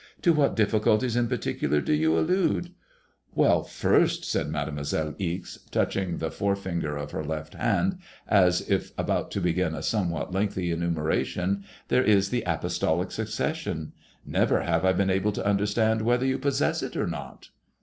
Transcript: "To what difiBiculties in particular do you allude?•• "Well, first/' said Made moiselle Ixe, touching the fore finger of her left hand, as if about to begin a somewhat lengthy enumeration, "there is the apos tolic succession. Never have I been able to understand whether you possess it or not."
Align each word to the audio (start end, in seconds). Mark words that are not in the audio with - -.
"To 0.23 0.33
what 0.33 0.55
difiBiculties 0.55 1.15
in 1.15 1.27
particular 1.27 1.79
do 1.79 1.93
you 1.93 2.17
allude?•• 2.17 2.63
"Well, 3.35 3.61
first/' 3.63 4.25
said 4.25 4.49
Made 4.49 4.69
moiselle 4.73 5.13
Ixe, 5.19 5.59
touching 5.69 6.17
the 6.17 6.31
fore 6.31 6.55
finger 6.55 6.97
of 6.97 7.11
her 7.11 7.23
left 7.23 7.53
hand, 7.53 7.99
as 8.27 8.61
if 8.67 8.93
about 8.97 9.29
to 9.29 9.39
begin 9.39 9.75
a 9.75 9.83
somewhat 9.83 10.31
lengthy 10.31 10.71
enumeration, 10.71 11.63
"there 11.89 12.03
is 12.03 12.31
the 12.31 12.43
apos 12.47 12.79
tolic 12.79 13.11
succession. 13.11 13.93
Never 14.25 14.63
have 14.63 14.83
I 14.85 14.93
been 14.93 15.11
able 15.11 15.33
to 15.33 15.45
understand 15.45 16.01
whether 16.01 16.25
you 16.25 16.39
possess 16.39 16.81
it 16.81 16.97
or 16.97 17.05
not." 17.05 17.49